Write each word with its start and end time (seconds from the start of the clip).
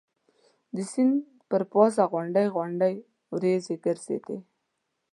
د 0.75 0.77
سیند 0.91 1.15
پر 1.49 1.61
پاسه 1.71 2.03
غونډۍ 2.11 2.47
غونډۍ 2.55 2.95
وریځ 3.33 3.65
ګرځېدې. 3.85 4.37